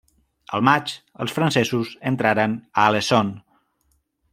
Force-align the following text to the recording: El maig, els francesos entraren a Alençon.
El 0.59 0.63
maig, 0.69 0.93
els 1.25 1.37
francesos 1.37 1.93
entraren 2.13 2.57
a 2.63 2.91
Alençon. 2.93 3.35